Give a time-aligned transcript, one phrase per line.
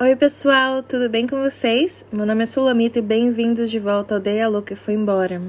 [0.00, 2.06] Oi, pessoal, tudo bem com vocês?
[2.12, 5.42] Meu nome é Sulamita e bem-vindos de volta ao Day Alô que foi embora.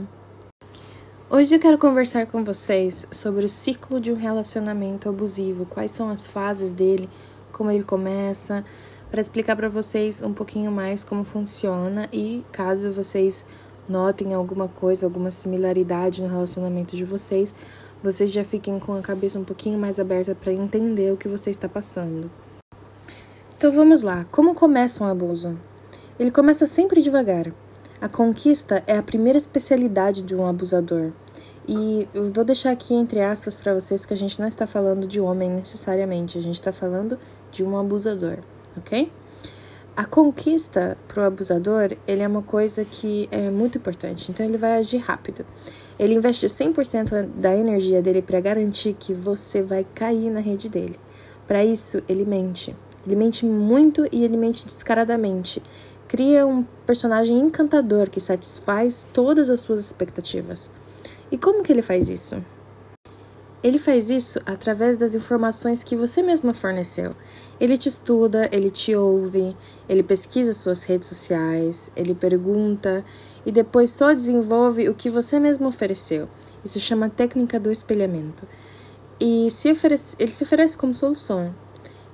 [1.30, 6.10] Hoje eu quero conversar com vocês sobre o ciclo de um relacionamento abusivo, quais são
[6.10, 7.08] as fases dele,
[7.52, 8.66] como ele começa,
[9.12, 13.46] para explicar para vocês um pouquinho mais como funciona e caso vocês
[13.88, 17.54] notem alguma coisa, alguma similaridade no relacionamento de vocês,
[18.02, 21.52] vocês já fiquem com a cabeça um pouquinho mais aberta para entender o que você
[21.52, 22.32] está passando.
[23.60, 25.60] Então vamos lá, como começa um abuso?
[26.18, 27.52] Ele começa sempre devagar.
[28.00, 31.12] A conquista é a primeira especialidade de um abusador.
[31.68, 35.06] E eu vou deixar aqui entre aspas para vocês que a gente não está falando
[35.06, 37.20] de homem necessariamente, a gente está falando
[37.52, 38.38] de um abusador,
[38.78, 39.12] ok?
[39.94, 44.58] A conquista para o abusador, ele é uma coisa que é muito importante, então ele
[44.58, 45.46] vai agir rápido.
[46.00, 50.98] Ele investe 100% da energia dele para garantir que você vai cair na rede dele.
[51.46, 52.74] Para isso, ele mente.
[53.10, 55.64] Ele mente muito e ele mente descaradamente.
[56.08, 60.70] Cria um personagem encantador que satisfaz todas as suas expectativas.
[61.32, 62.40] E como que ele faz isso?
[63.64, 67.16] Ele faz isso através das informações que você mesma forneceu.
[67.60, 69.58] Ele te estuda, ele te ouve,
[69.90, 73.04] ele pesquisa suas redes sociais, ele pergunta
[73.44, 76.30] e depois só desenvolve o que você mesmo ofereceu.
[76.64, 78.48] Isso chama técnica do espelhamento.
[79.20, 81.56] E se oferece, ele se oferece como solução.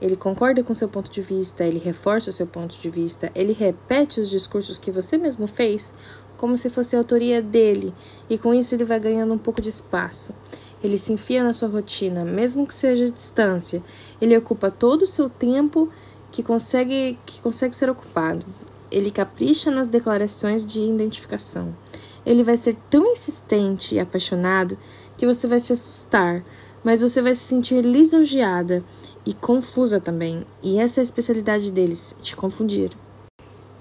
[0.02, 3.54] Ele concorda com seu ponto de vista, ele reforça o seu ponto de vista, ele
[3.54, 5.96] repete os discursos que você mesmo fez
[6.38, 7.94] como se fosse a autoria dele,
[8.30, 10.34] e com isso ele vai ganhando um pouco de espaço.
[10.84, 13.82] Ele se enfia na sua rotina, mesmo que seja a distância.
[14.22, 15.90] Ele ocupa todo o seu tempo
[16.32, 18.46] que consegue, que consegue ser ocupado.
[18.92, 21.76] Ele capricha nas declarações de identificação.
[22.26, 24.78] Ele vai ser tão insistente e apaixonado
[25.18, 26.44] que você vai se assustar,
[26.86, 28.84] mas você vai se sentir lisonjeada
[29.26, 30.46] e confusa também.
[30.62, 32.92] E essa é a especialidade deles, te confundir.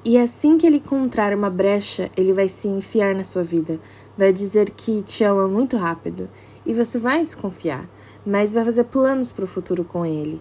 [0.03, 3.79] E assim que ele encontrar uma brecha, ele vai se enfiar na sua vida,
[4.17, 6.31] vai dizer que te ama muito rápido
[6.65, 7.87] e você vai desconfiar,
[8.25, 10.41] mas vai fazer planos para o futuro com ele.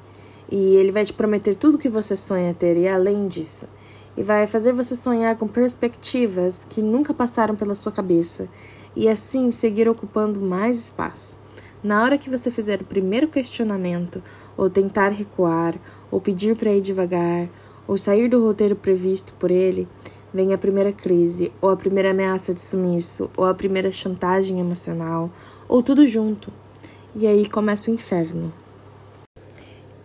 [0.50, 3.68] E ele vai te prometer tudo que você sonha ter e além disso.
[4.16, 8.48] E vai fazer você sonhar com perspectivas que nunca passaram pela sua cabeça
[8.96, 11.43] e assim seguir ocupando mais espaço.
[11.84, 14.24] Na hora que você fizer o primeiro questionamento,
[14.56, 15.76] ou tentar recuar,
[16.10, 17.50] ou pedir para ir devagar,
[17.86, 19.86] ou sair do roteiro previsto por ele,
[20.34, 25.30] vem a primeira crise, ou a primeira ameaça de sumiço, ou a primeira chantagem emocional,
[25.68, 26.54] ou tudo junto.
[27.14, 28.54] E aí começa o inferno.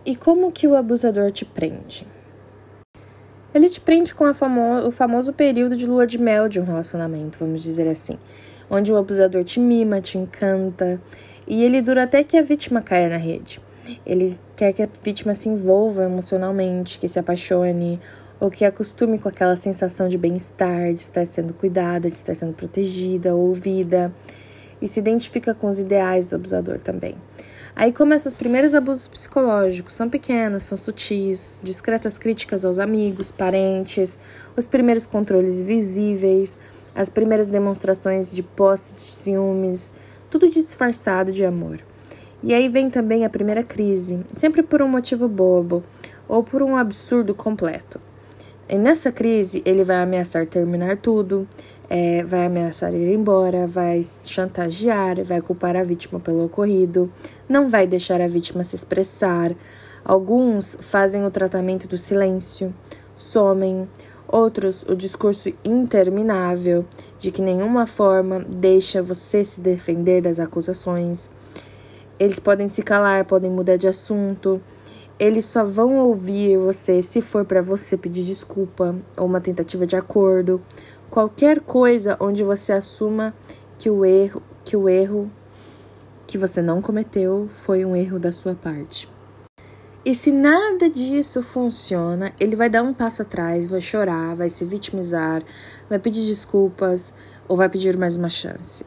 [0.05, 2.05] E como que o abusador te prende?
[3.53, 7.39] Ele te prende com famo o famoso período de lua de mel de um relacionamento,
[7.39, 8.19] vamos dizer assim,
[8.69, 11.01] onde o abusador te mima, te encanta,
[11.49, 13.59] e ele dura até que a vítima caia na rede.
[14.05, 17.99] Ele quer que a vítima se envolva emocionalmente, que se apaixone
[18.39, 22.53] ou que acostume com aquela sensação de bem-estar, de estar sendo cuidada, de estar sendo
[22.53, 24.13] protegida, ouvida
[24.81, 27.15] e se identifica com os ideais do abusador também.
[27.75, 34.17] Aí começam os primeiros abusos psicológicos, são pequenas, são sutis, discretas críticas aos amigos, parentes,
[34.55, 36.57] os primeiros controles visíveis,
[36.93, 39.93] as primeiras demonstrações de posse de ciúmes,
[40.29, 41.79] tudo disfarçado de amor.
[42.41, 45.83] E aí vem também a primeira crise, sempre por um motivo bobo
[46.27, 47.99] ou por um absurdo completo.
[48.67, 51.47] E nessa crise, ele vai ameaçar terminar tudo,
[51.89, 57.11] é, vai ameaçar ir embora, vai chantagear, vai culpar a vítima pelo ocorrido,
[57.49, 59.53] não vai deixar a vítima se expressar.
[60.05, 62.73] Alguns fazem o tratamento do silêncio,
[63.15, 63.87] somem,
[64.31, 66.85] Outros, o discurso interminável
[67.19, 71.29] de que nenhuma forma deixa você se defender das acusações.
[72.17, 74.61] Eles podem se calar, podem mudar de assunto.
[75.19, 79.97] Eles só vão ouvir você se for para você pedir desculpa ou uma tentativa de
[79.97, 80.61] acordo.
[81.09, 83.33] Qualquer coisa onde você assuma
[83.77, 85.29] que o erro, que o erro
[86.25, 89.18] que você não cometeu foi um erro da sua parte.
[90.09, 94.65] E se nada disso funciona, ele vai dar um passo atrás, vai chorar, vai se
[94.65, 95.43] vitimizar,
[95.87, 97.13] vai pedir desculpas
[97.47, 98.83] ou vai pedir mais uma chance.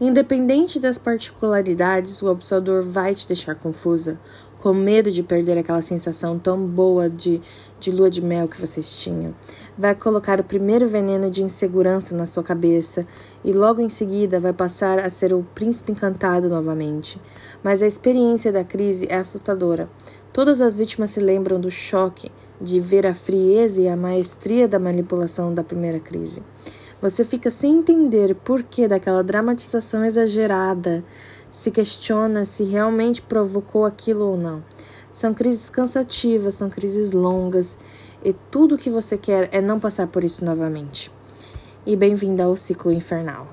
[0.00, 4.18] Independente das particularidades, o abusador vai te deixar confusa,
[4.62, 7.42] com medo de perder aquela sensação tão boa de,
[7.80, 9.34] de lua de mel que vocês tinham.
[9.76, 13.04] Vai colocar o primeiro veneno de insegurança na sua cabeça
[13.44, 17.20] e logo em seguida vai passar a ser o príncipe encantado novamente.
[17.62, 19.90] Mas a experiência da crise é assustadora.
[20.32, 24.78] Todas as vítimas se lembram do choque de ver a frieza e a maestria da
[24.78, 26.42] manipulação da primeira crise.
[27.02, 31.04] Você fica sem entender por que daquela dramatização exagerada,
[31.50, 34.64] se questiona se realmente provocou aquilo ou não.
[35.10, 37.76] São crises cansativas, são crises longas
[38.24, 41.12] e tudo o que você quer é não passar por isso novamente.
[41.84, 43.48] E bem-vinda ao ciclo infernal.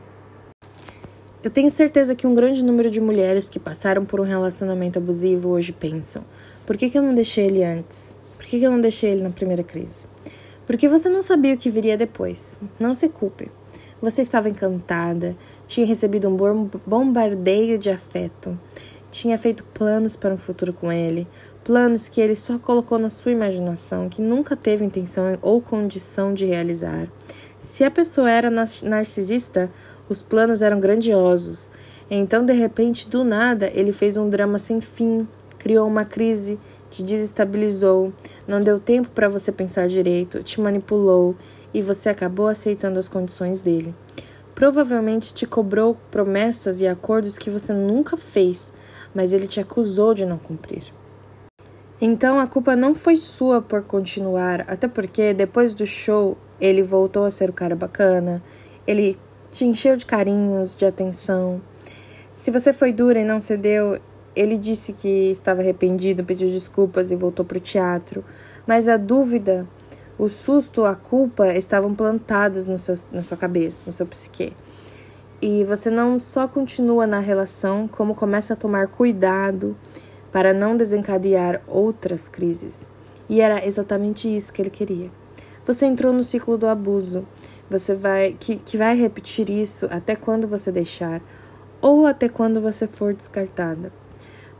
[1.41, 5.49] Eu tenho certeza que um grande número de mulheres que passaram por um relacionamento abusivo
[5.49, 6.23] hoje pensam:
[6.69, 8.15] por que, que eu não deixei ele antes?
[8.37, 10.05] Por que, que eu não deixei ele na primeira crise?
[10.67, 12.59] Porque você não sabia o que viria depois.
[12.79, 13.51] Não se culpe.
[13.99, 15.35] Você estava encantada,
[15.65, 18.55] tinha recebido um bombardeio de afeto,
[19.09, 21.27] tinha feito planos para um futuro com ele,
[21.63, 26.45] planos que ele só colocou na sua imaginação, que nunca teve intenção ou condição de
[26.45, 27.07] realizar.
[27.57, 28.51] Se a pessoa era
[28.83, 29.71] narcisista,
[30.07, 31.67] os planos eram grandiosos.
[32.11, 35.27] Então, de repente, do nada, ele fez um drama sem fim,
[35.59, 36.57] criou uma crise,
[36.89, 38.11] te desestabilizou,
[38.47, 41.35] não deu tempo para você pensar direito, te manipulou
[41.73, 43.93] e você acabou aceitando as condições dele.
[44.55, 48.73] Provavelmente te cobrou promessas e acordos que você nunca fez,
[49.13, 50.83] mas ele te acusou de não cumprir.
[52.01, 57.25] Então a culpa não foi sua por continuar, até porque depois do show ele voltou
[57.25, 58.41] a ser o cara bacana,
[58.87, 59.17] ele
[59.51, 61.61] te encheu de carinhos, de atenção.
[62.33, 63.99] Se você foi dura e não cedeu,
[64.35, 68.23] ele disse que estava arrependido, pediu desculpas e voltou para o teatro,
[68.67, 69.67] mas a dúvida
[70.19, 74.51] o susto, a culpa estavam plantados no seu, na sua cabeça, no seu psique.
[75.41, 79.77] E você não só continua na relação, como começa a tomar cuidado
[80.29, 82.85] para não desencadear outras crises.
[83.29, 85.09] E era exatamente isso que ele queria.
[85.65, 87.25] Você entrou no ciclo do abuso.
[87.69, 91.21] Você vai que, que vai repetir isso até quando você deixar
[91.81, 93.89] ou até quando você for descartada.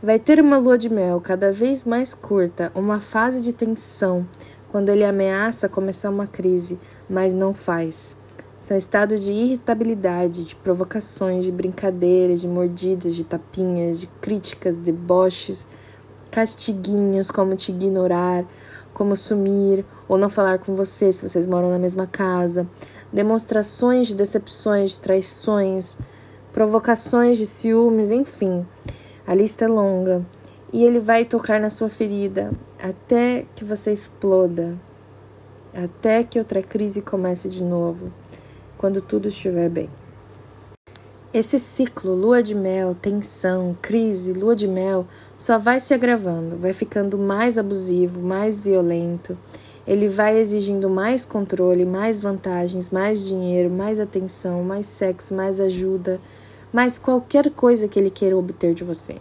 [0.02, 4.26] Vai ter uma lua de mel cada vez mais curta, uma fase de tensão,
[4.70, 8.16] quando ele ameaça começar uma crise, mas não faz.
[8.58, 15.66] São estados de irritabilidade, de provocações, de brincadeiras, de mordidas, de tapinhas, de críticas, deboches,
[16.30, 18.46] castiguinhos, como te ignorar,
[18.94, 22.66] como sumir ou não falar com você se vocês moram na mesma casa,
[23.12, 25.98] demonstrações de decepções, de traições,
[26.54, 28.64] provocações de ciúmes, enfim.
[29.30, 30.26] A lista é longa
[30.72, 32.50] e ele vai tocar na sua ferida
[32.82, 34.76] até que você exploda,
[35.72, 38.12] até que outra crise comece de novo,
[38.76, 39.88] quando tudo estiver bem.
[41.32, 45.06] Esse ciclo, lua de mel, tensão, crise, lua de mel,
[45.38, 49.38] só vai se agravando, vai ficando mais abusivo, mais violento.
[49.86, 56.20] Ele vai exigindo mais controle, mais vantagens, mais dinheiro, mais atenção, mais sexo, mais ajuda,
[56.72, 59.16] mais qualquer coisa que ele queira obter de você.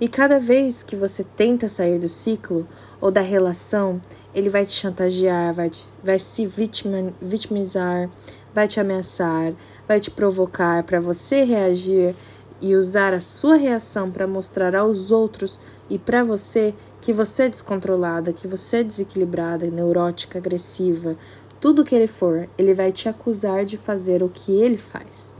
[0.00, 2.66] E cada vez que você tenta sair do ciclo
[3.00, 4.00] ou da relação,
[4.34, 8.10] ele vai te chantagear, vai, te, vai se vitima, vitimizar,
[8.52, 9.52] vai te ameaçar,
[9.86, 12.16] vai te provocar para você reagir
[12.60, 17.48] e usar a sua reação para mostrar aos outros e para você que você é
[17.48, 21.16] descontrolada, que você é desequilibrada, neurótica, agressiva,
[21.60, 25.34] tudo que ele for, ele vai te acusar de fazer o que ele faz.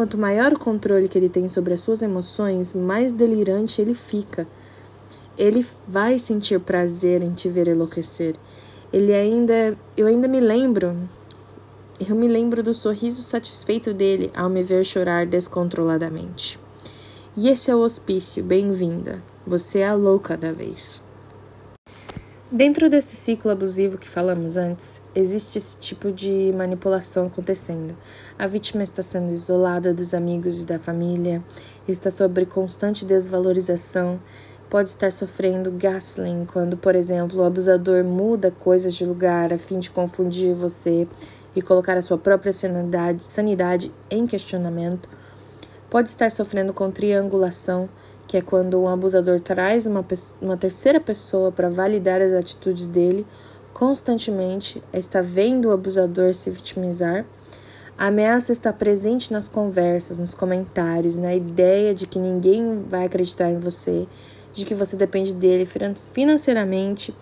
[0.00, 4.48] Quanto maior o controle que ele tem sobre as suas emoções, mais delirante ele fica.
[5.36, 8.34] Ele vai sentir prazer em te ver enlouquecer.
[8.90, 10.96] Ele ainda, eu ainda me lembro,
[12.08, 16.58] eu me lembro do sorriso satisfeito dele ao me ver chorar descontroladamente.
[17.36, 19.22] E esse é o hospício, bem-vinda.
[19.46, 21.02] Você é a louca da vez.
[22.52, 27.96] Dentro desse ciclo abusivo que falamos antes, existe esse tipo de manipulação acontecendo.
[28.36, 31.44] A vítima está sendo isolada dos amigos e da família,
[31.86, 34.20] está sob constante desvalorização,
[34.68, 39.78] pode estar sofrendo gaslighting quando, por exemplo, o abusador muda coisas de lugar a fim
[39.78, 41.06] de confundir você
[41.54, 45.08] e colocar a sua própria sanidade, sanidade em questionamento.
[45.88, 47.88] Pode estar sofrendo com triangulação
[48.30, 50.06] que é quando um abusador traz uma,
[50.40, 53.26] uma terceira pessoa para validar as atitudes dele,
[53.74, 57.26] constantemente está vendo o abusador se vitimizar.
[57.98, 63.50] A ameaça está presente nas conversas, nos comentários, na ideia de que ninguém vai acreditar
[63.50, 64.06] em você,
[64.52, 65.66] de que você depende dele
[66.12, 67.12] financeiramente,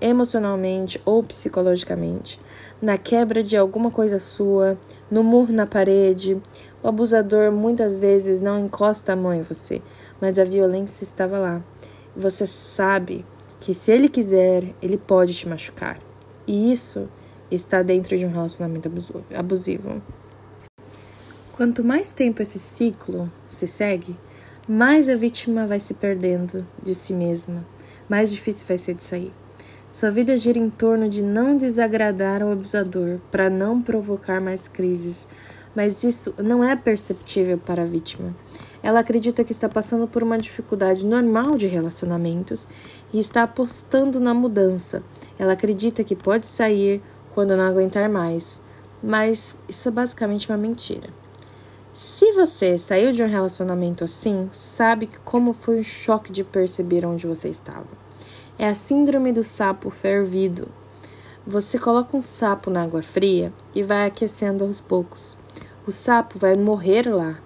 [0.00, 2.38] emocionalmente ou psicologicamente,
[2.80, 4.78] na quebra de alguma coisa sua,
[5.10, 6.40] no murro na parede.
[6.84, 9.82] O abusador muitas vezes não encosta a mão em você,
[10.22, 11.60] mas a violência estava lá.
[12.16, 13.26] Você sabe
[13.58, 15.98] que se ele quiser, ele pode te machucar.
[16.46, 17.08] E isso
[17.50, 18.88] está dentro de um relacionamento
[19.34, 20.00] abusivo.
[21.56, 24.16] Quanto mais tempo esse ciclo se segue,
[24.68, 27.66] mais a vítima vai se perdendo de si mesma,
[28.08, 29.32] mais difícil vai ser de sair.
[29.90, 35.26] Sua vida gira em torno de não desagradar o abusador para não provocar mais crises,
[35.74, 38.34] mas isso não é perceptível para a vítima.
[38.82, 42.66] Ela acredita que está passando por uma dificuldade normal de relacionamentos
[43.12, 45.02] e está apostando na mudança.
[45.38, 47.00] Ela acredita que pode sair
[47.34, 48.60] quando não aguentar mais,
[49.02, 51.10] mas isso é basicamente uma mentira.
[51.92, 57.26] Se você saiu de um relacionamento assim, sabe como foi um choque de perceber onde
[57.26, 57.86] você estava.
[58.58, 60.68] É a síndrome do sapo fervido.
[61.46, 65.36] Você coloca um sapo na água fria e vai aquecendo aos poucos.
[65.86, 67.38] O sapo vai morrer lá,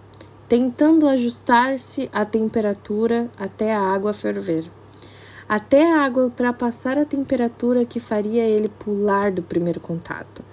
[0.49, 4.71] tentando ajustar-se à temperatura até a água ferver.
[5.49, 10.45] Até a água ultrapassar a temperatura que faria ele pular do primeiro contato.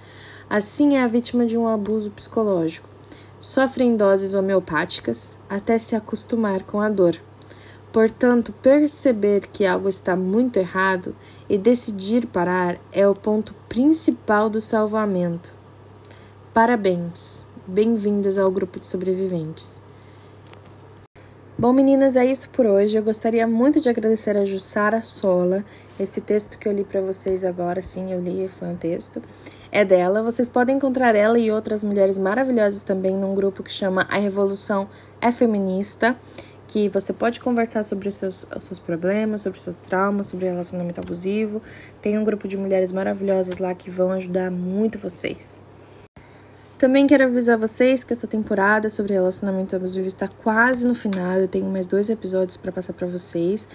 [0.49, 2.93] Assim é a vítima de um abuso psicológico
[3.43, 7.17] sofre em doses homeopáticas até se acostumar com a dor.
[7.91, 11.13] Portanto, perceber que algo está muito errado
[11.49, 15.53] e decidir parar é o ponto principal do salvamento.
[16.53, 17.45] Parabéns!
[17.67, 19.82] Bem-vindas ao grupo de sobreviventes.
[21.63, 22.97] Bom, meninas, é isso por hoje.
[22.97, 25.63] Eu gostaria muito de agradecer a Jussara Sola.
[25.97, 29.23] Esse texto que eu li para vocês agora, sim, eu li, foi um texto
[29.71, 30.21] é dela.
[30.21, 34.89] Vocês podem encontrar ela e outras mulheres maravilhosas também num grupo que chama A Revolução
[35.21, 36.17] é Feminista,
[36.67, 40.49] que você pode conversar sobre os seus, os seus problemas, sobre os seus traumas, sobre
[40.49, 41.61] relacionamento abusivo.
[42.01, 45.63] Tem um grupo de mulheres maravilhosas lá que vão ajudar muito vocês.
[46.77, 51.39] Também quero avisar vocês que essa temporada sobre relacionamento abusivo está quase no final.
[51.39, 53.67] Eu tenho mais dois episódios para passar para vocês.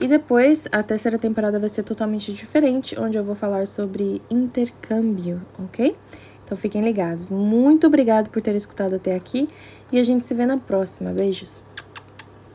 [0.00, 5.42] E depois a terceira temporada vai ser totalmente diferente, onde eu vou falar sobre intercâmbio,
[5.58, 5.96] ok?
[6.44, 7.30] Então fiquem ligados.
[7.30, 9.48] Muito obrigado por ter escutado até aqui
[9.90, 11.10] e a gente se vê na próxima.
[11.10, 11.63] Beijos!